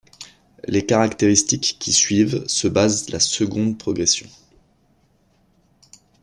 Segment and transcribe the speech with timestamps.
[0.67, 4.27] Les caractéristiques qui suivent se basent la seconde progression.